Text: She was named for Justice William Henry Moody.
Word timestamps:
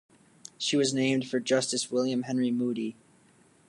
She 0.57 0.75
was 0.77 0.95
named 0.95 1.27
for 1.27 1.39
Justice 1.39 1.91
William 1.91 2.23
Henry 2.23 2.49
Moody. 2.49 2.95